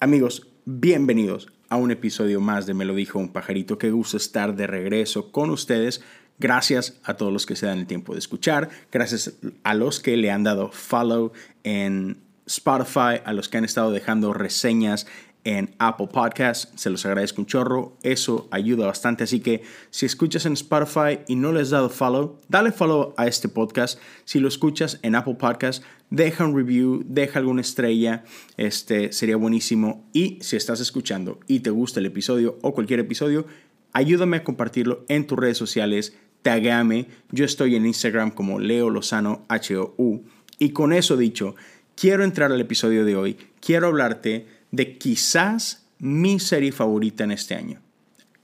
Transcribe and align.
Amigos, 0.00 0.46
bienvenidos 0.66 1.48
a 1.70 1.76
un 1.76 1.90
episodio 1.90 2.42
más 2.42 2.66
de 2.66 2.74
Me 2.74 2.84
lo 2.84 2.94
dijo 2.94 3.18
un 3.18 3.32
pajarito. 3.32 3.78
Qué 3.78 3.90
gusto 3.90 4.18
estar 4.18 4.54
de 4.54 4.66
regreso 4.66 5.32
con 5.32 5.48
ustedes. 5.48 6.02
Gracias 6.38 7.00
a 7.04 7.14
todos 7.14 7.32
los 7.32 7.46
que 7.46 7.56
se 7.56 7.64
dan 7.64 7.78
el 7.78 7.86
tiempo 7.86 8.12
de 8.12 8.18
escuchar. 8.18 8.68
Gracias 8.92 9.32
a 9.64 9.72
los 9.72 10.00
que 10.00 10.18
le 10.18 10.30
han 10.30 10.44
dado 10.44 10.70
follow 10.72 11.32
en 11.64 12.18
Spotify, 12.44 13.22
a 13.24 13.32
los 13.32 13.48
que 13.48 13.56
han 13.56 13.64
estado 13.64 13.92
dejando 13.92 14.34
reseñas 14.34 15.06
en 15.44 15.74
Apple 15.78 16.08
Podcasts. 16.12 16.68
Se 16.74 16.90
los 16.90 17.06
agradezco 17.06 17.40
un 17.40 17.46
chorro. 17.46 17.96
Eso 18.02 18.46
ayuda 18.50 18.86
bastante. 18.86 19.24
Así 19.24 19.40
que 19.40 19.62
si 19.88 20.04
escuchas 20.04 20.44
en 20.44 20.52
Spotify 20.52 21.20
y 21.26 21.36
no 21.36 21.52
les 21.52 21.62
has 21.62 21.70
dado 21.70 21.88
follow, 21.88 22.38
dale 22.48 22.72
follow 22.72 23.14
a 23.16 23.26
este 23.26 23.48
podcast. 23.48 23.98
Si 24.26 24.40
lo 24.40 24.48
escuchas 24.48 24.98
en 25.00 25.14
Apple 25.14 25.36
Podcasts, 25.36 25.82
deja 26.10 26.44
un 26.44 26.56
review, 26.56 27.04
deja 27.06 27.38
alguna 27.38 27.60
estrella. 27.60 28.24
Este 28.56 29.12
sería 29.12 29.36
buenísimo. 29.36 30.08
Y 30.12 30.38
si 30.40 30.56
estás 30.56 30.80
escuchando 30.80 31.40
y 31.46 31.60
te 31.60 31.70
gusta 31.70 32.00
el 32.00 32.06
episodio 32.06 32.58
o 32.62 32.74
cualquier 32.74 33.00
episodio, 33.00 33.46
ayúdame 33.92 34.38
a 34.38 34.44
compartirlo 34.44 35.04
en 35.08 35.26
tus 35.26 35.38
redes 35.38 35.58
sociales. 35.58 36.16
Tagueame. 36.42 37.08
Yo 37.30 37.44
estoy 37.44 37.76
en 37.76 37.86
Instagram 37.86 38.30
como 38.30 38.58
Leo 38.58 38.90
Lozano 38.90 39.44
H-O-U. 39.48 40.24
Y 40.58 40.70
con 40.70 40.92
eso 40.92 41.16
dicho, 41.16 41.54
quiero 41.94 42.24
entrar 42.24 42.52
al 42.52 42.60
episodio 42.60 43.04
de 43.04 43.16
hoy. 43.16 43.36
Quiero 43.60 43.88
hablarte 43.88 44.46
de 44.70 44.98
quizás 44.98 45.86
mi 45.98 46.38
serie 46.38 46.72
favorita 46.72 47.24
en 47.24 47.32
este 47.32 47.54
año. 47.54 47.80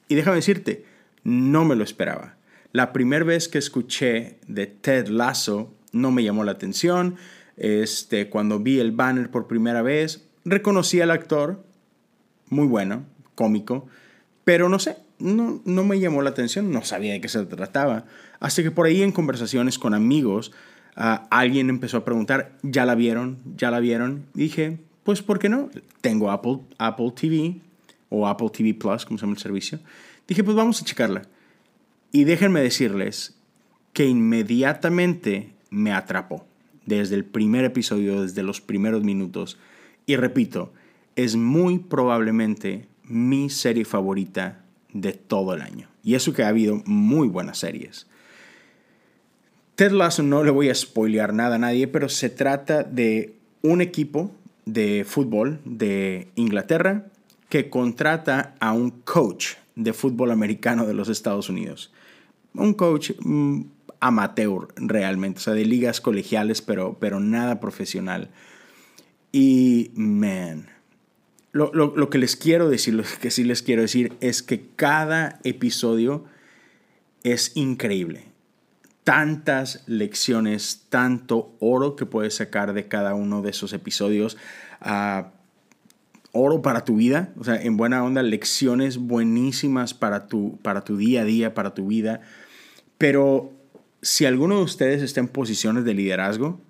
Y 0.08 0.14
déjame 0.16 0.36
decirte, 0.36 0.84
no 1.22 1.64
me 1.64 1.76
lo 1.76 1.84
esperaba. 1.84 2.36
La 2.72 2.92
primera 2.92 3.24
vez 3.24 3.48
que 3.48 3.58
escuché 3.58 4.38
de 4.48 4.66
Ted 4.66 5.08
Lasso 5.08 5.72
no 5.92 6.10
me 6.10 6.24
llamó 6.24 6.44
la 6.44 6.52
atención. 6.52 7.16
Este, 7.56 8.28
cuando 8.28 8.58
vi 8.58 8.80
el 8.80 8.92
banner 8.92 9.30
por 9.30 9.46
primera 9.46 9.82
vez, 9.82 10.26
reconocí 10.44 11.00
al 11.00 11.10
actor, 11.10 11.64
muy 12.48 12.66
bueno, 12.66 13.04
cómico, 13.34 13.86
pero 14.44 14.68
no 14.68 14.78
sé, 14.78 14.96
no, 15.18 15.62
me 15.64 16.00
llamó 16.00 16.22
la 16.22 16.30
atención, 16.30 16.70
no 16.70 16.84
sabía 16.84 17.12
de 17.12 17.20
qué 17.20 17.28
se 17.28 17.44
trataba. 17.46 18.04
Hasta 18.40 18.62
que 18.62 18.70
por 18.70 18.86
ahí 18.86 19.02
en 19.02 19.12
conversaciones 19.12 19.78
con 19.78 19.94
amigos, 19.94 20.52
ah, 20.96 21.26
alguien 21.30 21.70
empezó 21.70 21.98
a 21.98 22.04
preguntar, 22.04 22.52
¿ya 22.62 22.84
la 22.84 22.94
vieron? 22.94 23.38
¿Ya 23.56 23.70
la 23.70 23.80
vieron? 23.80 24.26
dije, 24.34 24.78
pues, 25.02 25.22
¿por 25.22 25.38
qué 25.38 25.48
no? 25.48 25.70
Tengo 26.00 26.30
Apple, 26.30 26.60
Apple 26.78 27.12
TV 27.14 27.60
o 28.08 28.26
Apple 28.26 28.50
TV 28.50 28.74
Plus, 28.74 29.04
como 29.04 29.18
se 29.18 29.22
llama 29.22 29.34
el 29.34 29.40
servicio. 29.40 29.80
Dije, 30.26 30.42
pues 30.42 30.56
vamos 30.56 30.80
a 30.80 30.84
checarla. 30.84 31.22
Y 32.10 32.24
déjenme 32.24 32.60
decirles 32.60 33.36
que 33.92 34.06
inmediatamente 34.06 35.52
me 35.70 35.92
atrapó. 35.92 36.46
Desde 36.86 37.14
el 37.14 37.24
primer 37.24 37.64
episodio, 37.64 38.22
desde 38.22 38.42
los 38.42 38.60
primeros 38.60 39.02
minutos. 39.02 39.58
Y 40.06 40.16
repito, 40.16 40.72
es 41.16 41.36
muy 41.36 41.78
probablemente 41.78 42.86
mi 43.04 43.50
serie 43.50 43.84
favorita 43.84 44.64
de 44.92 45.12
todo 45.12 45.54
el 45.54 45.62
año. 45.62 45.88
Y 46.02 46.14
eso 46.14 46.32
que 46.32 46.42
ha 46.42 46.48
habido 46.48 46.82
muy 46.86 47.28
buenas 47.28 47.58
series. 47.58 48.06
Ted 49.74 49.92
Lasso 49.92 50.22
no 50.22 50.44
le 50.44 50.50
voy 50.50 50.68
a 50.68 50.74
spoilear 50.74 51.34
nada 51.34 51.56
a 51.56 51.58
nadie, 51.58 51.88
pero 51.88 52.08
se 52.08 52.30
trata 52.30 52.84
de 52.84 53.34
un 53.62 53.80
equipo 53.80 54.30
de 54.66 55.04
fútbol 55.06 55.60
de 55.64 56.28
Inglaterra 56.36 57.06
que 57.48 57.70
contrata 57.70 58.54
a 58.60 58.72
un 58.72 58.90
coach 58.90 59.54
de 59.74 59.92
fútbol 59.92 60.30
americano 60.30 60.86
de 60.86 60.94
los 60.94 61.08
Estados 61.08 61.48
Unidos. 61.48 61.92
Un 62.54 62.74
coach 62.74 63.12
mm, 63.20 63.62
amateur 64.00 64.68
realmente, 64.76 65.38
o 65.38 65.42
sea, 65.42 65.54
de 65.54 65.64
ligas 65.64 66.00
colegiales, 66.00 66.62
pero, 66.62 66.98
pero 66.98 67.20
nada 67.20 67.60
profesional. 67.60 68.30
Y, 69.32 69.90
man, 69.94 70.68
lo, 71.52 71.72
lo, 71.72 72.10
que 72.10 72.18
les 72.18 72.36
quiero 72.36 72.68
decir, 72.68 72.94
lo 72.94 73.04
que 73.20 73.30
sí 73.30 73.44
les 73.44 73.62
quiero 73.62 73.82
decir 73.82 74.12
es 74.20 74.42
que 74.42 74.66
cada 74.76 75.38
episodio 75.44 76.24
es 77.22 77.56
increíble. 77.56 78.26
Tantas 79.04 79.84
lecciones, 79.86 80.86
tanto 80.88 81.54
oro 81.60 81.94
que 81.94 82.06
puedes 82.06 82.36
sacar 82.36 82.72
de 82.74 82.88
cada 82.88 83.14
uno 83.14 83.40
de 83.40 83.50
esos 83.50 83.72
episodios. 83.72 84.36
Ah, 84.80 85.32
oro 86.32 86.60
para 86.60 86.84
tu 86.84 86.96
vida, 86.96 87.32
o 87.38 87.44
sea, 87.44 87.62
en 87.62 87.76
buena 87.76 88.02
onda, 88.02 88.22
lecciones 88.22 88.98
buenísimas 88.98 89.94
para 89.94 90.26
tu, 90.26 90.58
para 90.62 90.82
tu 90.82 90.96
día 90.96 91.22
a 91.22 91.24
día, 91.24 91.54
para 91.54 91.72
tu 91.74 91.86
vida. 91.86 92.20
Pero 92.98 93.52
si 94.02 94.26
alguno 94.26 94.58
de 94.58 94.64
ustedes 94.64 95.02
está 95.02 95.20
en 95.20 95.28
posiciones 95.28 95.84
de 95.84 95.94
liderazgo, 95.94 96.60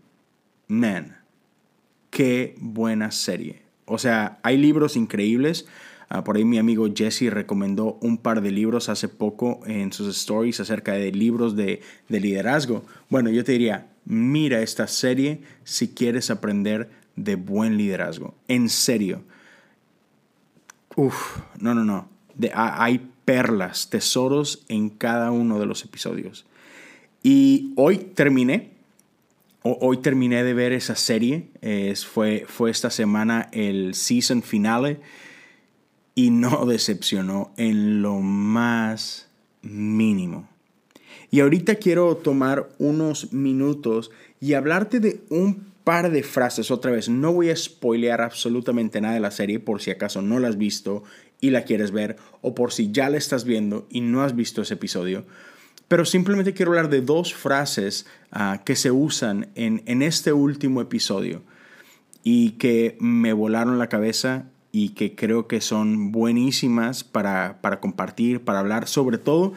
man, 0.68 1.18
qué 2.10 2.54
buena 2.58 3.10
serie. 3.10 3.62
O 3.86 3.98
sea, 3.98 4.38
hay 4.42 4.56
libros 4.56 4.96
increíbles. 4.96 5.66
Ah, 6.08 6.22
por 6.22 6.36
ahí 6.36 6.44
mi 6.44 6.58
amigo 6.58 6.86
Jesse 6.94 7.30
recomendó 7.30 7.98
un 8.00 8.18
par 8.18 8.40
de 8.40 8.50
libros 8.50 8.88
hace 8.88 9.08
poco 9.08 9.60
en 9.66 9.92
sus 9.92 10.16
stories 10.16 10.60
acerca 10.60 10.92
de 10.92 11.10
libros 11.12 11.56
de, 11.56 11.82
de 12.08 12.20
liderazgo. 12.20 12.84
Bueno, 13.08 13.30
yo 13.30 13.42
te 13.42 13.52
diría, 13.52 13.88
mira 14.04 14.60
esta 14.60 14.86
serie 14.86 15.42
si 15.64 15.88
quieres 15.88 16.30
aprender 16.30 16.90
de 17.16 17.36
buen 17.36 17.76
liderazgo. 17.76 18.34
En 18.48 18.68
serio. 18.68 19.22
Uf, 20.96 21.38
no, 21.58 21.74
no, 21.74 21.84
no. 21.84 22.08
De, 22.34 22.50
hay 22.54 23.10
perlas, 23.24 23.90
tesoros 23.90 24.64
en 24.68 24.90
cada 24.90 25.30
uno 25.30 25.58
de 25.58 25.66
los 25.66 25.84
episodios. 25.84 26.46
Y 27.22 27.72
hoy 27.76 27.98
terminé, 27.98 28.70
hoy 29.62 29.98
terminé 29.98 30.44
de 30.44 30.54
ver 30.54 30.72
esa 30.72 30.94
serie. 30.94 31.48
fue, 32.06 32.44
fue 32.46 32.70
esta 32.70 32.90
semana 32.90 33.48
el 33.52 33.94
season 33.94 34.42
finale 34.42 35.00
y 36.14 36.30
no 36.30 36.66
decepcionó 36.66 37.52
en 37.56 38.02
lo 38.02 38.20
más 38.20 39.28
mínimo. 39.62 40.48
Y 41.30 41.40
ahorita 41.40 41.76
quiero 41.76 42.16
tomar 42.16 42.68
unos 42.78 43.32
minutos 43.32 44.10
y 44.40 44.54
hablarte 44.54 45.00
de 45.00 45.22
un 45.30 45.73
par 45.84 46.10
de 46.10 46.22
frases 46.22 46.70
otra 46.70 46.90
vez. 46.90 47.08
No 47.08 47.32
voy 47.32 47.50
a 47.50 47.56
spoilear 47.56 48.22
absolutamente 48.22 49.00
nada 49.00 49.14
de 49.14 49.20
la 49.20 49.30
serie 49.30 49.60
por 49.60 49.82
si 49.82 49.90
acaso 49.90 50.22
no 50.22 50.38
la 50.38 50.48
has 50.48 50.56
visto 50.56 51.04
y 51.40 51.50
la 51.50 51.64
quieres 51.64 51.90
ver 51.90 52.16
o 52.40 52.54
por 52.54 52.72
si 52.72 52.90
ya 52.90 53.10
la 53.10 53.18
estás 53.18 53.44
viendo 53.44 53.86
y 53.90 54.00
no 54.00 54.22
has 54.22 54.34
visto 54.34 54.62
ese 54.62 54.74
episodio. 54.74 55.26
Pero 55.86 56.06
simplemente 56.06 56.54
quiero 56.54 56.72
hablar 56.72 56.88
de 56.88 57.02
dos 57.02 57.34
frases 57.34 58.06
ah, 58.32 58.62
que 58.64 58.74
se 58.74 58.90
usan 58.90 59.48
en, 59.54 59.82
en 59.84 60.00
este 60.00 60.32
último 60.32 60.80
episodio 60.80 61.42
y 62.22 62.52
que 62.52 62.96
me 62.98 63.34
volaron 63.34 63.78
la 63.78 63.90
cabeza 63.90 64.46
y 64.72 64.90
que 64.90 65.14
creo 65.14 65.46
que 65.46 65.60
son 65.60 66.10
buenísimas 66.10 67.04
para, 67.04 67.60
para 67.60 67.80
compartir, 67.80 68.40
para 68.40 68.60
hablar, 68.60 68.88
sobre 68.88 69.18
todo 69.18 69.52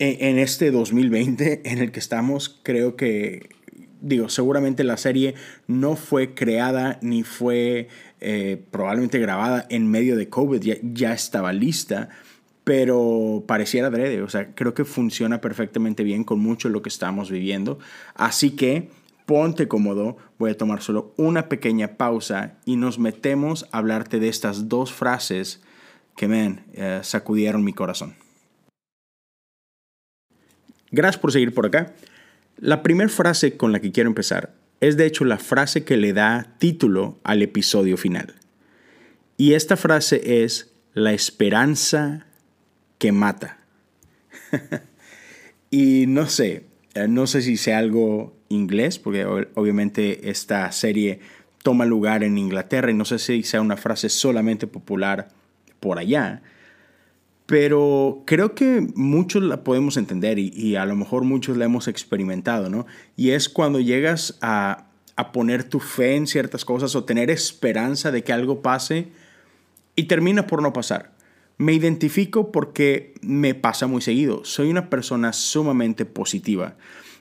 en, 0.00 0.16
en 0.26 0.38
este 0.38 0.72
2020 0.72 1.62
en 1.64 1.78
el 1.78 1.92
que 1.92 2.00
estamos. 2.00 2.58
Creo 2.64 2.96
que 2.96 3.57
digo, 4.00 4.28
seguramente 4.28 4.84
la 4.84 4.96
serie 4.96 5.34
no 5.66 5.96
fue 5.96 6.34
creada 6.34 6.98
ni 7.02 7.22
fue 7.22 7.88
eh, 8.20 8.62
probablemente 8.70 9.18
grabada 9.18 9.66
en 9.70 9.90
medio 9.90 10.16
de 10.16 10.28
COVID, 10.28 10.60
ya, 10.82 11.12
estaba 11.12 11.52
lista, 11.52 12.08
pero 12.64 13.44
pareciera 13.46 13.88
adrede, 13.88 14.22
o 14.22 14.28
sea, 14.28 14.54
creo 14.54 14.74
que 14.74 14.84
funciona 14.84 15.40
perfectamente 15.40 16.04
bien 16.04 16.24
con 16.24 16.40
mucho 16.40 16.68
lo 16.68 16.82
que 16.82 16.88
estamos 16.88 17.30
viviendo. 17.30 17.78
Así 18.14 18.50
que 18.50 18.90
ponte 19.26 19.68
cómodo, 19.68 20.16
voy 20.38 20.50
a 20.50 20.56
tomar 20.56 20.82
solo 20.82 21.12
una 21.16 21.48
pequeña 21.48 21.96
pausa 21.96 22.58
y 22.64 22.76
nos 22.76 22.98
metemos 22.98 23.66
a 23.72 23.78
hablarte 23.78 24.18
de 24.20 24.28
estas 24.28 24.68
dos 24.68 24.92
frases 24.92 25.62
que 26.16 26.28
me 26.28 26.64
eh, 26.74 27.00
sacudieron 27.02 27.64
mi 27.64 27.72
corazón. 27.72 28.14
Gracias 30.90 31.20
por 31.20 31.32
seguir 31.32 31.52
por 31.52 31.66
acá. 31.66 31.94
La 32.60 32.82
primera 32.82 33.08
frase 33.08 33.56
con 33.56 33.70
la 33.70 33.80
que 33.80 33.92
quiero 33.92 34.08
empezar 34.08 34.52
es 34.80 34.96
de 34.96 35.06
hecho 35.06 35.24
la 35.24 35.38
frase 35.38 35.84
que 35.84 35.96
le 35.96 36.12
da 36.12 36.56
título 36.58 37.18
al 37.22 37.42
episodio 37.42 37.96
final. 37.96 38.34
Y 39.36 39.52
esta 39.52 39.76
frase 39.76 40.44
es 40.44 40.72
la 40.92 41.12
esperanza 41.12 42.26
que 42.98 43.12
mata. 43.12 43.58
y 45.70 46.06
no 46.08 46.26
sé, 46.26 46.64
eh, 46.94 47.06
no 47.08 47.28
sé 47.28 47.42
si 47.42 47.56
sea 47.56 47.78
algo 47.78 48.36
inglés, 48.48 48.98
porque 48.98 49.24
obviamente 49.24 50.28
esta 50.28 50.70
serie 50.72 51.20
toma 51.62 51.86
lugar 51.86 52.24
en 52.24 52.38
Inglaterra 52.38 52.90
y 52.90 52.94
no 52.94 53.04
sé 53.04 53.20
si 53.20 53.44
sea 53.44 53.60
una 53.60 53.76
frase 53.76 54.08
solamente 54.08 54.66
popular 54.66 55.28
por 55.78 55.98
allá, 55.98 56.42
pero 57.48 58.24
creo 58.26 58.54
que 58.54 58.86
muchos 58.94 59.42
la 59.42 59.64
podemos 59.64 59.96
entender 59.96 60.38
y, 60.38 60.76
a 60.76 60.84
lo 60.84 60.94
mejor 60.94 61.24
muchos 61.24 61.56
la 61.56 61.64
hemos 61.64 61.88
experimentado, 61.88 62.68
¿no? 62.68 62.84
Y 63.16 63.30
es 63.30 63.48
cuando 63.48 63.80
llegas 63.80 64.36
a, 64.42 64.88
a 65.16 65.32
poner 65.32 65.64
tu 65.64 65.80
fe 65.80 66.14
en 66.14 66.26
ciertas 66.26 66.66
cosas 66.66 66.94
o 66.94 67.04
tener 67.04 67.30
esperanza 67.30 68.10
de 68.10 68.22
que 68.22 68.34
algo 68.34 68.60
pase 68.60 69.08
y 69.96 70.02
termina 70.02 70.46
por 70.46 70.60
no 70.60 70.74
pasar. 70.74 71.14
Me 71.56 71.72
identifico 71.72 72.52
porque 72.52 73.14
me 73.22 73.54
pasa 73.54 73.86
muy 73.86 74.02
seguido. 74.02 74.44
Soy 74.44 74.68
una 74.68 74.90
persona 74.90 75.32
sumamente 75.32 76.04
positiva. 76.04 76.76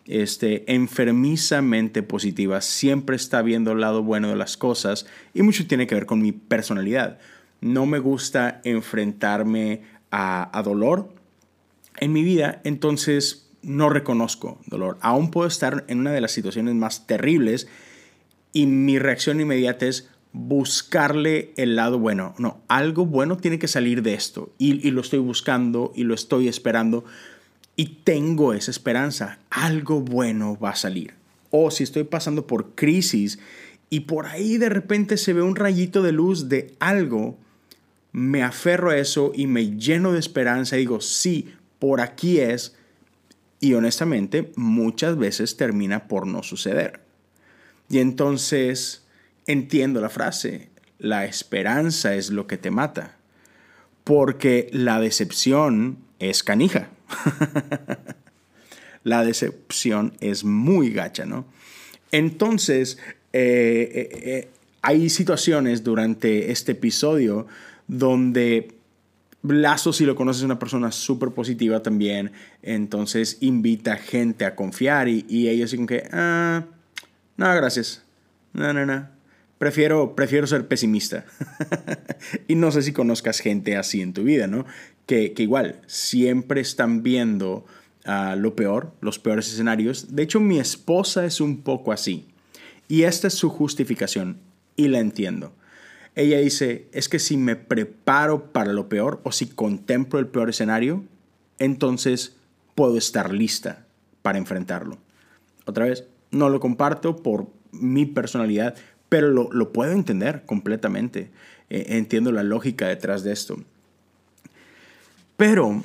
este, 0.07 0.73
enfermizamente 0.73 2.03
positiva, 2.03 2.59
siempre 2.59 3.15
está 3.15 3.41
viendo 3.41 3.71
el 3.71 3.79
lado 3.79 4.03
bueno 4.03 4.27
de 4.27 4.35
las 4.35 4.57
cosas 4.57 5.05
y 5.33 5.41
mucho 5.41 5.67
tiene 5.67 5.87
que 5.87 5.95
ver 5.95 6.05
con 6.05 6.21
mi 6.21 6.33
personalidad. 6.33 7.17
No 7.59 7.85
me 7.85 7.97
gusta 7.97 8.61
enfrentarme 8.65 9.96
a, 10.11 10.61
dolor 10.63 11.09
en 11.99 12.13
mi 12.13 12.23
vida, 12.23 12.61
entonces 12.63 13.49
no 13.61 13.89
reconozco 13.89 14.59
dolor. 14.67 14.97
Aún 15.01 15.31
puedo 15.31 15.47
estar 15.47 15.85
en 15.87 15.99
una 15.99 16.11
de 16.11 16.21
las 16.21 16.31
situaciones 16.31 16.75
más 16.75 17.07
terribles 17.07 17.67
y 18.53 18.65
mi 18.67 18.99
reacción 18.99 19.41
inmediata 19.41 19.85
es 19.85 20.09
buscarle 20.31 21.53
el 21.57 21.75
lado 21.75 21.99
bueno. 21.99 22.35
No, 22.37 22.61
algo 22.67 23.05
bueno 23.05 23.37
tiene 23.37 23.59
que 23.59 23.67
salir 23.67 24.03
de 24.03 24.13
esto 24.13 24.53
y, 24.57 24.91
lo 24.91 25.01
estoy 25.01 25.19
buscando 25.19 25.91
y 25.95 26.03
lo 26.03 26.13
estoy 26.13 26.47
esperando 26.47 27.05
y 27.75 27.99
tengo 28.03 28.53
esa 28.53 28.71
esperanza. 28.71 29.39
Algo 29.49 30.01
bueno 30.01 30.57
va 30.59 30.71
a 30.71 30.75
salir. 30.75 31.15
O 31.49 31.71
si 31.71 31.83
estoy 31.83 32.03
pasando 32.03 32.45
por 32.45 32.75
crisis 32.75 33.39
y 33.89 34.01
por 34.01 34.25
ahí 34.27 34.57
de 34.57 34.69
repente 34.69 35.17
se 35.17 35.33
ve 35.33 35.41
un 35.41 35.55
rayito 35.55 36.03
de 36.03 36.11
luz 36.11 36.49
de 36.49 36.75
algo, 36.79 37.37
me 38.17 38.41
aferro 38.41 38.89
a 38.89 38.97
eso 38.97 39.31
y 39.35 39.45
me 39.45 39.77
lleno 39.77 40.11
de 40.11 40.17
esperanza 40.17 40.75
y 40.75 40.79
digo, 40.79 41.01
sí, 41.01 41.53
por 41.77 42.01
aquí 42.01 42.39
es. 42.39 42.75
Y 43.59 43.75
honestamente, 43.75 44.51
muchas 44.55 45.19
veces 45.19 45.55
termina 45.55 46.07
por 46.07 46.25
no 46.25 46.41
suceder. 46.41 47.01
Y 47.89 47.99
entonces 47.99 49.05
entiendo 49.45 50.01
la 50.01 50.09
frase, 50.09 50.69
la 50.97 51.25
esperanza 51.25 52.15
es 52.15 52.31
lo 52.31 52.47
que 52.47 52.57
te 52.57 52.71
mata, 52.71 53.17
porque 54.03 54.67
la 54.71 54.99
decepción 54.99 55.99
es 56.17 56.41
canija. 56.41 56.89
la 59.03 59.23
decepción 59.23 60.13
es 60.21 60.43
muy 60.43 60.89
gacha, 60.89 61.27
¿no? 61.27 61.45
Entonces, 62.11 62.97
eh, 63.31 63.91
eh, 63.93 64.09
eh, 64.23 64.49
hay 64.81 65.11
situaciones 65.11 65.83
durante 65.83 66.51
este 66.51 66.71
episodio 66.71 67.45
donde 67.87 68.77
Lazo, 69.43 69.93
si 69.93 70.05
lo 70.05 70.15
conoces, 70.15 70.41
es 70.41 70.45
una 70.45 70.59
persona 70.59 70.91
súper 70.91 71.29
positiva 71.29 71.81
también, 71.81 72.31
entonces 72.61 73.37
invita 73.41 73.97
gente 73.97 74.45
a 74.45 74.55
confiar 74.55 75.07
y, 75.07 75.47
ellos 75.47 75.71
dicen 75.71 75.87
que, 75.87 76.07
ah, 76.11 76.65
no, 77.37 77.55
gracias, 77.55 78.03
no, 78.53 78.73
no, 78.73 78.85
no, 78.85 79.07
prefiero, 79.57 80.15
prefiero 80.15 80.47
ser 80.47 80.67
pesimista. 80.67 81.25
y 82.47 82.55
no 82.55 82.71
sé 82.71 82.81
si 82.81 82.93
conozcas 82.93 83.39
gente 83.39 83.77
así 83.77 84.01
en 84.01 84.13
tu 84.13 84.23
vida, 84.23 84.47
¿no? 84.47 84.65
Que, 85.05 85.33
igual, 85.37 85.79
siempre 85.85 86.59
están 86.59 87.01
viendo 87.03 87.65
uh, 88.05 88.35
lo 88.37 88.55
peor, 88.55 88.93
los 89.01 89.19
peores 89.19 89.47
escenarios. 89.47 90.15
De 90.15 90.23
hecho, 90.23 90.39
mi 90.39 90.59
esposa 90.59 91.25
es 91.25 91.39
un 91.39 91.61
poco 91.61 91.91
así. 91.91 92.27
Y 92.89 93.03
esta 93.03 93.27
es 93.27 93.33
su 93.33 93.49
justificación. 93.49 94.39
Y 94.75 94.89
la 94.89 94.99
entiendo. 94.99 95.53
Ella 96.17 96.39
dice, 96.39 96.87
es 96.93 97.09
que 97.09 97.19
si 97.19 97.37
me 97.37 97.55
preparo 97.55 98.51
para 98.51 98.73
lo 98.73 98.89
peor 98.89 99.21
o 99.23 99.31
si 99.31 99.45
contemplo 99.45 100.17
el 100.17 100.25
peor 100.25 100.49
escenario, 100.49 101.03
entonces 101.59 102.35
puedo 102.73 102.97
estar 102.97 103.31
lista 103.31 103.85
para 104.23 104.39
enfrentarlo. 104.39 104.97
Otra 105.65 105.85
vez, 105.85 106.05
no 106.31 106.49
lo 106.49 106.59
comparto 106.59 107.17
por 107.17 107.45
mi 107.71 108.07
personalidad, 108.07 108.73
pero 109.09 109.29
lo, 109.29 109.71
puedo 109.71 109.91
entender 109.91 110.43
completamente. 110.47 111.29
Eh, 111.69 111.85
entiendo 111.89 112.31
la 112.31 112.41
lógica 112.41 112.87
detrás 112.87 113.23
de 113.23 113.33
esto. 113.33 113.59
Pero, 115.35 115.83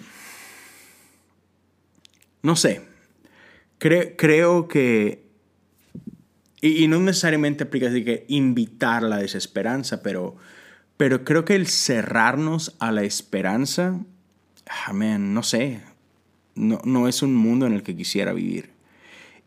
no 2.40 2.56
sé, 2.56 2.80
creo 3.76 4.66
que, 4.66 5.21
y, 6.62 6.88
no 6.88 6.98
necesariamente 7.00 7.64
aplica 7.64 7.88
así 7.88 8.04
que 8.04 8.24
invitar 8.28 9.02
la 9.02 9.18
desesperanza, 9.18 10.02
pero, 10.02 10.36
pero 10.96 11.24
creo 11.24 11.44
que 11.44 11.56
el 11.56 11.66
cerrarnos 11.66 12.74
a 12.78 12.92
la 12.92 13.02
esperanza, 13.02 14.00
amén, 14.86 15.34
no 15.34 15.42
sé, 15.42 15.80
no, 16.54 16.80
no 16.84 17.08
es 17.08 17.22
un 17.22 17.34
mundo 17.34 17.66
en 17.66 17.74
el 17.74 17.82
que 17.82 17.96
quisiera 17.96 18.32
vivir 18.32 18.72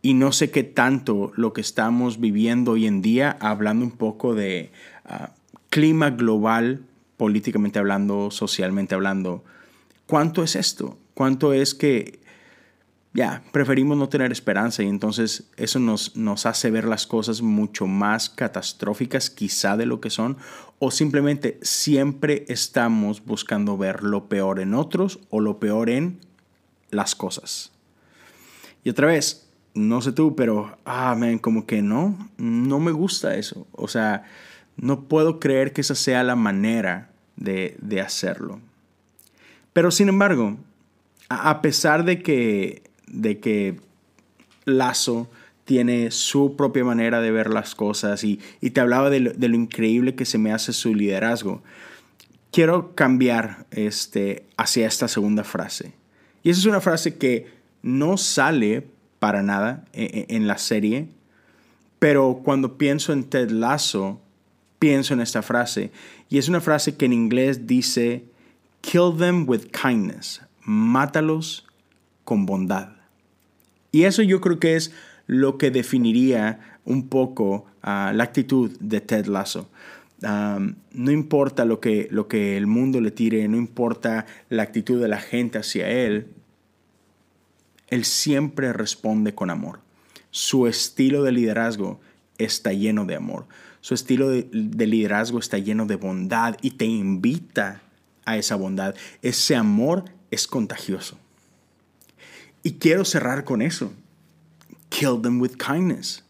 y 0.05 0.13
no 0.13 0.31
sé 0.31 0.51
qué 0.51 0.61
tanto 0.61 1.31
lo 1.35 1.51
que 1.51 1.61
estamos 1.61 2.19
viviendo 2.19 2.73
hoy 2.73 2.85
en 2.85 3.01
día, 3.01 3.35
hablando 3.39 3.83
un 3.83 3.91
poco 3.91 4.35
de 4.35 4.69
ah, 5.03 5.31
clima 5.71 6.11
global, 6.11 6.83
políticamente 7.17 7.79
hablando, 7.79 8.29
socialmente 8.29 8.93
hablando, 8.93 9.43
¿cuánto 10.05 10.43
es 10.43 10.55
esto? 10.55 10.99
¿Cuánto 11.15 11.53
es 11.53 11.73
que 11.73 12.19
ya 13.15 13.41
preferimos 13.51 13.97
no 13.97 14.09
tener 14.09 14.31
esperanza 14.31 14.83
y 14.83 14.87
entonces 14.87 15.49
eso 15.57 15.79
nos, 15.79 16.15
nos 16.15 16.45
hace 16.45 16.69
ver 16.69 16.85
las 16.85 17.07
cosas 17.07 17.41
mucho 17.41 17.87
más 17.87 18.29
catastróficas 18.29 19.29
quizá 19.29 19.77
de 19.77 19.85
lo 19.85 20.01
que 20.01 20.09
son 20.09 20.37
o 20.79 20.91
simplemente 20.91 21.57
siempre 21.61 22.45
estamos 22.49 23.25
buscando 23.25 23.77
ver 23.77 24.03
lo 24.03 24.27
peor 24.27 24.59
en 24.59 24.73
otros 24.73 25.19
o 25.29 25.39
lo 25.39 25.59
peor 25.59 25.89
en 25.89 26.19
las 26.91 27.15
cosas. 27.15 27.71
Y 28.83 28.89
otra 28.89 29.07
vez, 29.07 29.49
no 29.73 30.01
sé 30.01 30.11
tú, 30.11 30.35
pero, 30.35 30.77
ah, 30.85 31.17
como 31.41 31.65
que 31.65 31.81
no, 31.81 32.29
no 32.37 32.79
me 32.79 32.91
gusta 32.91 33.35
eso. 33.35 33.65
O 33.71 33.87
sea, 33.87 34.25
no 34.77 35.07
puedo 35.07 35.39
creer 35.39 35.73
que 35.73 35.81
esa 35.81 35.95
sea 35.95 36.23
la 36.23 36.35
manera 36.35 37.11
de, 37.35 38.01
hacerlo. 38.05 38.59
Pero 39.73 39.91
sin 39.91 40.09
embargo, 40.09 40.57
a 41.29 41.61
pesar 41.61 42.05
de 42.05 42.21
que, 42.21 42.83
de 43.21 43.39
que 43.39 43.79
Lazo 44.65 45.29
tiene 45.65 46.11
su 46.11 46.55
propia 46.55 46.83
manera 46.83 47.21
de 47.21 47.31
ver 47.31 47.49
las 47.49 47.75
cosas 47.75 48.23
y, 48.23 48.39
te 48.61 48.79
hablaba 48.79 49.09
de 49.09 49.19
lo, 49.19 49.55
increíble 49.55 50.15
que 50.15 50.25
se 50.25 50.37
me 50.37 50.53
hace 50.53 50.73
su 50.73 50.93
liderazgo, 50.93 51.63
quiero 52.51 52.95
cambiar 52.95 53.65
este, 53.71 54.45
hacia 54.57 54.87
esta 54.87 55.07
segunda 55.07 55.43
frase. 55.43 55.93
Y 56.43 56.51
esa 56.51 56.59
es 56.59 56.65
una 56.67 56.81
frase 56.81 57.17
que 57.17 57.47
no 57.81 58.17
sale 58.17 58.87
para 59.19 59.41
nada 59.41 59.85
e, 59.93 60.25
e, 60.29 60.35
en, 60.35 60.47
la 60.47 60.59
serie, 60.59 61.09
pero 61.97 62.41
cuando 62.43 62.77
pienso 62.77 63.11
en 63.11 63.23
Ted 63.23 63.49
Lasso, 63.49 64.21
pienso 64.77 65.15
en 65.15 65.21
esta 65.21 65.41
frase. 65.41 65.91
Y 66.29 66.37
es 66.37 66.47
una 66.47 66.61
frase 66.61 66.95
que 66.95 67.05
en 67.05 67.13
inglés 67.13 67.65
dice, 67.65 68.25
kill 68.81 69.15
them 69.17 69.49
with 69.49 69.71
kindness, 69.71 70.41
mátalos 70.61 71.65
con 72.23 72.45
bondad. 72.45 72.94
Y 73.95 74.03
eso 74.03 74.21
yo 74.23 74.41
creo 74.41 74.59
que 74.59 74.75
es 74.75 74.91
lo 75.25 75.57
que 75.57 75.71
definiría 75.71 76.59
un 76.83 77.07
poco 77.07 77.65
ah, 77.81 78.11
la 78.13 78.25
actitud 78.25 78.77
de 78.81 78.99
Ted 78.99 79.27
Lasso. 79.27 79.69
no 80.21 81.11
importa 81.11 81.63
lo 81.63 81.79
que, 81.79 82.09
lo 82.11 82.27
que 82.27 82.57
el 82.57 82.67
mundo 82.67 82.99
le 82.99 83.11
tire, 83.11 83.47
no 83.47 83.55
importa 83.55 84.25
la 84.49 84.63
actitud 84.63 85.01
de 85.01 85.07
la 85.07 85.21
gente 85.21 85.59
hacia 85.59 85.87
él, 85.89 86.27
él 87.87 88.03
siempre 88.03 88.73
responde 88.73 89.33
con 89.33 89.49
amor. 89.49 89.79
Su 90.29 90.67
estilo 90.67 91.23
de 91.23 91.31
liderazgo 91.31 92.01
está 92.37 92.73
lleno 92.73 93.05
de 93.05 93.15
amor. 93.15 93.45
Su 93.79 93.93
estilo 93.93 94.29
de, 94.29 94.49
liderazgo 94.51 95.39
está 95.39 95.57
lleno 95.57 95.85
de 95.85 95.95
bondad 95.95 96.57
y 96.61 96.71
te 96.71 96.83
invita 96.83 97.81
a 98.25 98.35
esa 98.35 98.57
bondad. 98.57 98.93
Ese 99.21 99.55
amor 99.55 100.03
es 100.31 100.47
contagioso. 100.47 101.17
Y 102.65 102.79
quiero 102.79 103.05
cerrar 103.05 103.43
con 103.43 103.61
eso. 103.61 103.93
Kill 104.89 105.21
them 105.21 105.39
with 105.39 105.51
kindness. 105.51 106.23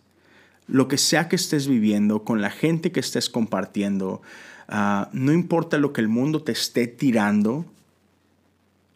Lo 0.68 0.90
que 0.90 0.98
sea 0.98 1.30
que 1.30 1.38
estés 1.38 1.66
viviendo, 1.66 2.26
con 2.26 2.42
la 2.42 2.50
gente 2.50 2.92
que 2.92 3.00
estés 3.00 3.30
compartiendo, 3.30 4.22
ah, 4.68 5.10
no 5.14 5.32
importa 5.32 5.78
lo 5.78 5.94
que 5.94 6.02
el 6.02 6.10
mundo 6.10 6.44
te 6.44 6.52
esté 6.52 6.88
tirando, 6.88 7.66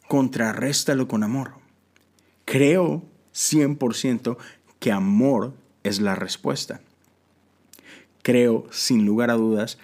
contrarréstalo 0.10 1.08
con 1.08 1.24
amor. 1.24 1.53
Creo 2.43 3.05
100% 3.34 4.36
que 4.79 4.91
amor 4.91 5.53
es 5.84 6.01
la 6.01 6.15
respuesta. 6.15 6.81
Creo, 8.22 8.67
sin 8.69 9.05
lugar 9.05 9.29
a 9.29 9.36
dudas, 9.36 9.77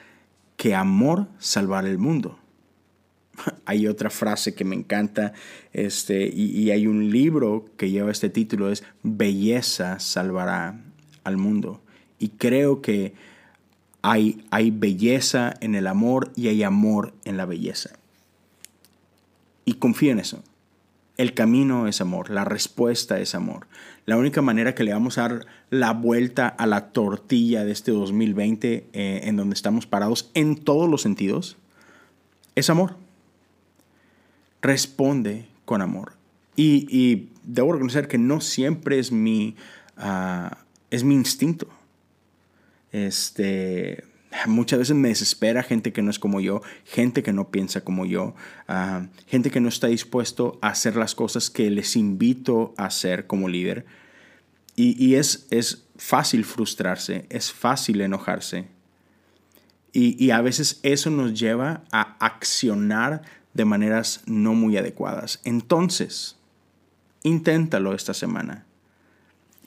que 0.58 0.76
amor 0.76 1.30
salvará 1.40 1.88
el 1.88 2.00
mundo. 2.00 2.38
Hay 3.66 3.88
otra 3.88 4.10
frase 4.10 4.54
que 4.54 4.66
me 4.66 4.76
encanta 4.76 5.34
este, 5.74 6.28
y, 6.28 6.72
hay 6.72 6.88
un 6.88 7.12
libro 7.12 7.66
que 7.78 7.90
lleva 7.90 8.12
este 8.12 8.30
título, 8.30 8.72
es 8.72 8.84
Belleza 9.04 10.00
salvará 10.00 10.82
al 11.24 11.38
mundo. 11.38 11.82
Y 12.20 12.30
creo 12.30 12.82
que 12.82 13.14
hay, 14.02 14.46
hay 14.52 14.72
belleza 14.72 15.54
en 15.60 15.76
el 15.76 15.88
amor 15.88 16.32
y 16.36 16.48
hay 16.48 16.64
amor 16.64 17.14
en 17.26 17.38
la 17.38 17.46
belleza. 17.46 17.98
Y 19.66 19.74
confío 19.74 20.12
en 20.12 20.20
eso. 20.20 20.44
El 21.18 21.34
camino 21.34 21.88
es 21.88 22.02
amor, 22.02 22.30
la 22.30 22.46
respuesta 22.46 23.20
es 23.20 23.36
amor. 23.36 23.68
La 24.06 24.18
única 24.18 24.42
manera 24.42 24.76
que 24.76 24.84
le 24.84 24.94
vamos 24.94 25.18
a 25.18 25.22
dar 25.24 25.46
la 25.70 25.92
vuelta 25.94 26.48
a 26.48 26.68
la 26.68 26.92
tortilla 26.92 27.64
de 27.66 27.72
este 27.72 27.92
2020 27.92 28.88
eh, 28.94 29.22
en 29.24 29.36
donde 29.36 29.56
estamos 29.56 29.88
parados 29.88 30.30
en 30.34 30.58
todos 30.58 30.90
los 30.90 31.02
sentidos 31.02 31.58
es 32.56 32.70
amor. 32.70 33.05
Responde 34.66 35.46
con 35.66 35.84
amor. 35.84 36.14
Y, 36.56 37.30
debo 37.44 37.74
reconocer 37.74 38.08
que 38.08 38.18
no 38.18 38.42
siempre 38.42 38.98
es 38.98 39.12
mi, 39.12 39.56
ah, 39.96 40.58
es 40.90 41.04
mi 41.04 41.14
instinto. 41.14 41.68
Este, 42.92 44.06
muchas 44.48 44.80
veces 44.80 44.96
me 44.96 45.10
desespera 45.10 45.62
gente 45.62 45.94
que 45.94 46.02
no 46.02 46.10
es 46.10 46.18
como 46.18 46.42
yo, 46.42 46.64
gente 46.84 47.22
que 47.22 47.32
no 47.32 47.52
piensa 47.52 47.82
como 47.82 48.08
yo, 48.08 48.34
ah, 48.68 49.06
gente 49.28 49.52
que 49.52 49.60
no 49.60 49.70
está 49.70 49.86
dispuesto 49.86 50.58
a 50.64 50.70
hacer 50.70 50.96
las 50.96 51.14
cosas 51.14 51.52
que 51.52 51.70
les 51.70 51.96
invito 51.96 52.74
a 52.76 52.86
hacer 52.86 53.28
como 53.28 53.48
líder. 53.48 53.86
Y, 54.78 55.14
es, 55.14 55.46
es 55.52 55.86
fácil 55.96 56.44
frustrarse, 56.44 57.28
es 57.30 57.52
fácil 57.52 58.02
enojarse. 58.02 58.68
Y, 59.94 60.22
y, 60.22 60.32
a 60.32 60.42
veces 60.42 60.80
eso 60.82 61.12
nos 61.12 61.40
lleva 61.40 61.84
a 61.92 62.18
accionar 62.20 63.22
de 63.56 63.66
maneras 63.66 64.22
no 64.28 64.54
muy 64.54 64.78
adecuadas. 64.78 65.42
Entonces, 65.44 66.38
inténtalo 67.24 67.96
esta 67.96 68.14
semana. 68.14 68.66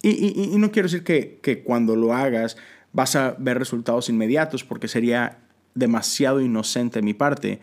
Y, 0.01 0.55
no 0.59 0.71
quiero 0.71 0.87
decir 0.87 1.03
que, 1.03 1.41
que, 1.43 1.65
cuando 1.65 1.97
lo 1.97 2.15
hagas 2.15 2.57
vas 2.93 3.17
a 3.17 3.35
ver 3.39 3.59
resultados 3.59 4.09
inmediatos, 4.09 4.63
porque 4.63 4.87
sería 4.87 5.39
demasiado 5.75 6.41
inocente 6.41 7.01
de 7.01 7.03
mi 7.03 7.15
parte. 7.15 7.61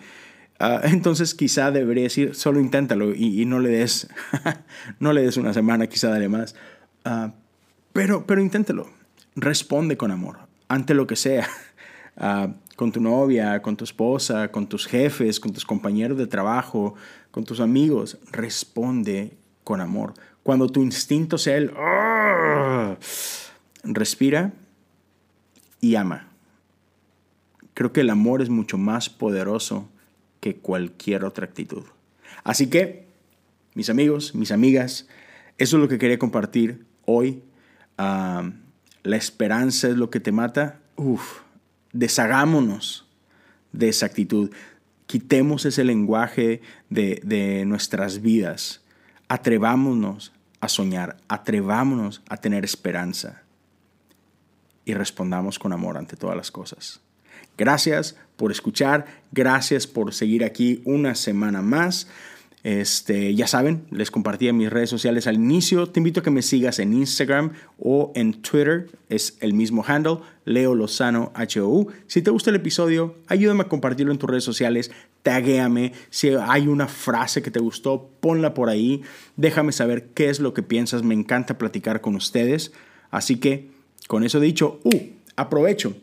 Ah, 0.60 0.82
entonces 0.86 1.36
quizá 1.36 1.72
debería 1.72 2.04
decir, 2.04 2.36
solo 2.36 2.60
inténtalo 2.60 3.14
y, 3.14 3.46
no, 3.46 3.60
le 3.60 3.70
des, 3.70 4.08
no 5.00 5.14
le 5.14 5.22
des 5.22 5.38
una 5.38 5.54
semana, 5.54 5.88
quizá 5.88 6.10
dale 6.10 6.28
más. 6.28 6.56
Ah, 7.06 7.34
pero, 7.94 8.26
pero 8.26 8.42
inténtalo. 8.42 8.90
Responde 9.36 9.98
con 9.98 10.12
amor 10.12 10.40
ante 10.68 10.94
lo 10.94 11.08
que 11.08 11.16
sea. 11.16 11.48
Ah, 12.18 12.48
con 12.76 12.92
tu 12.92 13.02
novia, 13.02 13.62
con 13.62 13.78
tu 13.78 13.84
esposa, 13.84 14.52
con 14.52 14.68
tus 14.68 14.86
jefes, 14.86 15.40
con 15.40 15.54
tus 15.54 15.66
compañeros 15.66 16.18
de 16.18 16.28
trabajo, 16.28 16.96
con 17.32 17.46
tus 17.46 17.60
amigos. 17.60 18.18
Responde 18.32 19.38
con 19.64 19.82
amor. 19.82 20.14
Cuando 20.44 20.70
tu 20.70 20.84
instinto 20.84 21.38
sea 21.38 21.58
el... 21.58 21.72
respira 23.84 24.54
y 25.82 25.96
ama. 25.96 26.28
Creo 27.74 27.92
que 27.92 28.02
el 28.02 28.10
amor 28.10 28.42
es 28.42 28.50
mucho 28.50 28.78
más 28.78 29.10
poderoso 29.10 29.90
que 30.40 30.56
cualquier 30.56 31.26
otra 31.26 31.46
actitud. 31.46 31.84
Así 32.44 32.70
que, 32.70 33.08
mis 33.74 33.90
amigos, 33.90 34.36
mis 34.36 34.52
amigas, 34.52 35.08
eso 35.58 35.78
es 35.78 35.82
lo 35.82 35.88
que 35.88 35.98
quería 35.98 36.20
compartir 36.20 36.86
hoy. 37.06 37.42
Ah, 37.98 38.52
la 39.04 39.18
esperanza 39.18 39.90
es 39.90 39.98
lo 39.98 40.10
que 40.10 40.20
te 40.20 40.32
mata. 40.32 40.80
Uf, 40.96 41.42
deshagámonos 41.96 43.08
de 43.72 43.90
esa 43.90 44.06
actitud. 44.06 44.52
Quitemos 45.08 45.66
ese 45.66 45.84
lenguaje 45.84 46.62
de, 46.90 47.22
de 47.24 47.66
nuestras 47.66 48.22
vidas 48.22 48.86
Atrevámonos 49.28 50.34
a 50.62 50.68
soñar, 50.68 51.18
atrevámonos 51.28 52.22
a 52.30 52.38
tener 52.38 52.64
esperanza 52.64 53.42
y 54.86 54.94
respondamos 54.94 55.58
con 55.58 55.74
amor 55.74 55.98
ante 55.98 56.16
todas 56.16 56.38
las 56.38 56.52
cosas. 56.52 57.02
Gracias 57.58 58.16
por 58.38 58.52
escuchar, 58.52 59.06
gracias 59.32 59.88
por 59.88 60.14
seguir 60.14 60.44
aquí 60.44 60.82
una 60.86 61.16
semana 61.16 61.64
más. 61.64 62.08
Este, 62.66 63.36
ya 63.36 63.46
saben, 63.46 63.86
les 63.92 64.10
compartí 64.10 64.48
en 64.48 64.58
mis 64.58 64.72
redes 64.72 64.90
sociales 64.90 65.28
al 65.28 65.36
inicio. 65.36 65.86
Te 65.86 66.00
invito 66.00 66.22
a 66.22 66.24
que 66.24 66.32
me 66.32 66.42
sigas 66.42 66.80
en 66.80 66.94
Instagram 66.94 67.52
o 67.78 68.12
en 68.16 68.42
Twitter. 68.42 68.90
Es 69.08 69.38
el 69.42 69.54
mismo 69.54 69.86
handle, 69.88 70.18
Leo 70.46 70.74
Lozano 70.74 71.32
HOU. 71.36 71.92
Si 72.08 72.24
te 72.24 72.32
gusta 72.32 72.50
el 72.50 72.56
episodio, 72.56 73.18
ayúdame 73.28 73.62
a 73.62 73.68
compartirlo 73.68 74.12
en 74.12 74.18
tus 74.18 74.28
redes 74.28 74.44
sociales. 74.44 74.90
Taguéame. 75.22 75.94
Si 76.10 76.30
hay 76.30 76.68
una 76.68 76.88
frase 76.88 77.44
que 77.44 77.52
te 77.52 77.60
gustó, 77.60 78.10
ponla 78.20 78.56
por 78.56 78.70
ahí. 78.70 79.04
Déjame 79.38 79.72
saber 79.72 80.08
qué 80.16 80.30
es 80.32 80.40
lo 80.40 80.56
que 80.56 80.64
piensas. 80.64 81.04
Me 81.04 81.14
encanta 81.14 81.60
platicar 81.60 82.02
con 82.02 82.16
ustedes. 82.16 82.72
Así 83.12 83.36
que, 83.36 83.70
con 84.08 84.24
eso 84.24 84.40
dicho, 84.40 84.80
uh, 84.84 85.02
aprovecho. 85.36 85.96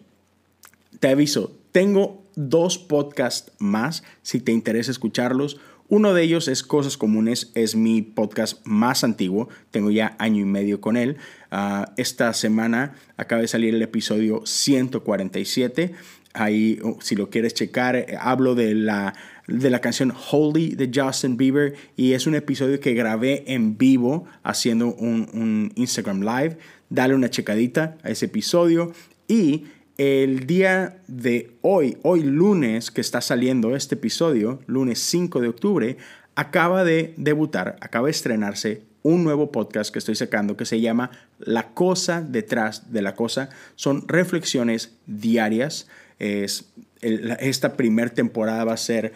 Te 1.00 1.09
aviso, 1.09 1.50
tengo 1.73 2.23
dos 2.37 2.78
podcasts 2.78 3.50
más 3.59 4.04
si 4.23 4.40
te 4.40 4.52
interesa 4.52 4.92
escucharlos. 4.92 5.59
Uno 5.89 6.15
de 6.15 6.23
ellos 6.23 6.49
es 6.49 6.62
Cosas 6.62 6.97
Comunes, 6.97 7.51
es 7.55 7.77
mi 7.77 8.03
podcast 8.03 8.65
más 8.65 9.05
antiguo, 9.05 9.49
tengo 9.71 9.91
ya 9.91 10.17
año 10.19 10.41
y 10.41 10.47
medio 10.47 10.81
con 10.81 10.97
él. 10.97 11.17
Ah, 11.51 11.93
esta 11.97 12.33
semana 12.33 12.95
acaba 13.17 13.43
de 13.43 13.49
salir 13.49 13.75
el 13.75 13.83
episodio 13.83 14.43
147. 14.47 15.93
Ahí, 16.35 16.79
oh, 16.83 16.97
si 17.03 17.15
lo 17.15 17.29
quieres 17.29 17.53
checar, 17.53 17.97
eh, 17.97 18.17
hablo 18.19 18.55
de 18.55 18.75
la, 18.75 19.15
de 19.47 19.69
la 19.69 19.81
canción 19.81 20.15
Holy 20.31 20.75
de 20.77 20.91
Justin 20.95 21.37
Bieber 21.37 21.75
y 21.95 22.15
es 22.15 22.27
un 22.27 22.35
episodio 22.35 22.81
que 22.81 22.95
grabé 22.95 23.45
en 23.53 23.77
vivo 23.77 24.25
haciendo 24.43 24.95
un, 24.95 25.29
un 25.35 25.73
Instagram 25.75 26.23
Live. 26.23 26.57
Dale 26.89 27.15
una 27.15 27.29
checadita 27.29 27.99
a 28.03 28.09
ese 28.09 28.27
episodio 28.27 28.93
y 29.29 29.65
el 29.99 30.46
día 30.46 31.02
de 31.06 31.56
hoy, 31.61 31.99
hoy 32.02 32.22
lunes 32.22 32.90
que 32.90 33.00
está 33.00 33.20
saliendo 33.20 33.76
este 33.76 33.94
episodio, 33.94 34.61
lunes 34.66 34.99
5 35.00 35.40
de 35.40 35.49
octubre, 35.49 35.96
acaba 36.34 36.84
de 36.84 37.14
debutar, 37.16 37.76
acaba 37.80 38.06
de 38.06 38.12
estrenarse 38.12 38.82
un 39.02 39.25
nuevo 39.25 39.50
podcast 39.52 39.92
que 39.92 39.99
estoy 39.99 40.14
sacando 40.14 40.56
que 40.56 40.64
se 40.64 40.80
llama 40.80 41.11
La 41.38 41.75
cosa 41.75 42.22
detrás 42.22 42.92
de 42.92 43.02
la 43.02 43.14
cosa. 43.14 43.50
Son 43.75 44.06
reflexiones 44.06 44.96
diarias. 45.06 45.88
Es, 46.18 46.72
esta 47.00 47.76
primera 47.76 48.11
temporada 48.11 48.64
va 48.64 48.75
a 48.75 48.78
ser 48.78 49.12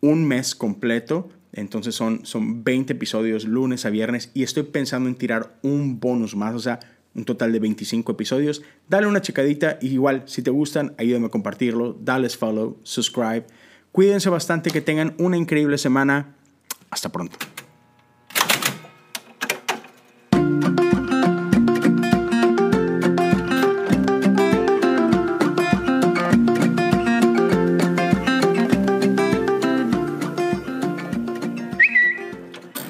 un 0.00 0.26
mes 0.26 0.54
completo. 0.54 1.28
Entonces 1.52 1.96
son, 1.96 2.24
son 2.24 2.62
20 2.62 2.92
episodios 2.92 3.44
lunes 3.44 3.84
a 3.84 3.90
viernes 3.90 4.30
y 4.34 4.44
estoy 4.44 4.62
pensando 4.62 5.08
en 5.08 5.16
tirar 5.16 5.58
un 5.62 5.98
bonus 5.98 6.36
más. 6.36 6.54
O 6.54 6.60
sea, 6.60 6.78
un 7.14 7.24
total 7.24 7.52
de 7.52 7.58
25 7.58 8.12
episodios. 8.12 8.62
Dale 8.88 9.06
una 9.06 9.20
checadita 9.20 9.78
y 9.80 9.88
igual, 9.88 10.22
si 10.26 10.42
te 10.42 10.50
gustan, 10.50 10.94
ayúdame 10.98 11.26
a 11.26 11.30
compartirlo, 11.30 11.96
dales 12.00 12.36
follow, 12.36 12.78
subscribe. 12.82 13.46
Cuídense 13.92 14.30
bastante, 14.30 14.70
que 14.70 14.80
tengan 14.80 15.14
una 15.18 15.36
increíble 15.36 15.78
semana. 15.78 16.36
Hasta 16.90 17.10
pronto. 17.10 17.36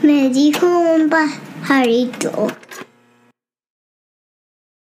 Me 0.03 0.29
dijo 0.31 0.67
un 0.67 1.09
pajarito. 1.09 2.60